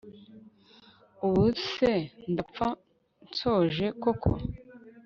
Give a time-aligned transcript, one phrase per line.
[1.25, 1.91] ubuse
[2.31, 2.67] ndapfa
[3.27, 4.31] nsoje koko